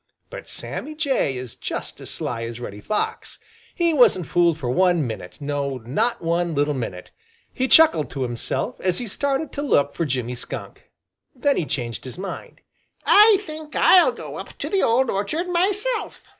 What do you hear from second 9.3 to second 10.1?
to look for